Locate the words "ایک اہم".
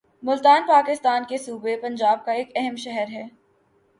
2.31-2.75